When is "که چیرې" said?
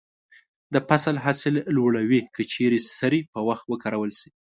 2.35-2.79